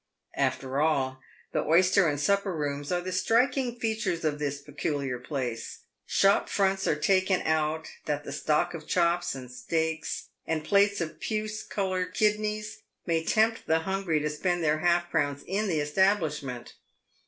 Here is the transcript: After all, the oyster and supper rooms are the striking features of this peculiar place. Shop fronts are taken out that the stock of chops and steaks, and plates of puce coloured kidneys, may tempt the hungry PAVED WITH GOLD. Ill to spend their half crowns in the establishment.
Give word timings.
After 0.37 0.81
all, 0.81 1.19
the 1.53 1.61
oyster 1.63 2.07
and 2.07 2.19
supper 2.19 2.51
rooms 2.57 2.91
are 2.91 3.01
the 3.01 3.11
striking 3.11 3.75
features 3.79 4.25
of 4.25 4.39
this 4.39 4.59
peculiar 4.59 5.19
place. 5.19 5.81
Shop 6.07 6.49
fronts 6.49 6.87
are 6.87 6.95
taken 6.95 7.43
out 7.43 7.87
that 8.05 8.23
the 8.23 8.31
stock 8.31 8.73
of 8.73 8.87
chops 8.87 9.35
and 9.35 9.51
steaks, 9.51 10.29
and 10.47 10.63
plates 10.63 11.01
of 11.01 11.19
puce 11.19 11.61
coloured 11.61 12.15
kidneys, 12.15 12.81
may 13.05 13.23
tempt 13.23 13.67
the 13.67 13.81
hungry 13.81 14.19
PAVED 14.19 14.23
WITH 14.23 14.31
GOLD. 14.31 14.31
Ill 14.31 14.37
to 14.37 14.37
spend 14.37 14.63
their 14.63 14.79
half 14.79 15.11
crowns 15.11 15.43
in 15.45 15.67
the 15.67 15.79
establishment. 15.79 16.73